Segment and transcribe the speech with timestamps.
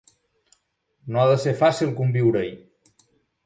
[1.11, 2.53] No ha de ser fàcil conviure-hi.